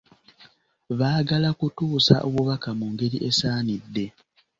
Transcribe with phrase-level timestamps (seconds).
[0.99, 4.05] Baagala kutuusa obubaka mu ngeri esaanidde.